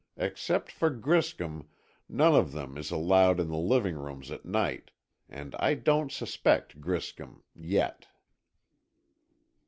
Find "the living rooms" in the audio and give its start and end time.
3.49-4.31